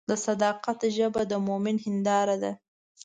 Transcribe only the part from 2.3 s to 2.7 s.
ده.